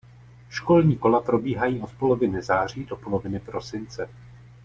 [0.49, 4.09] Školní kola probíhají od poloviny září do poloviny prosince.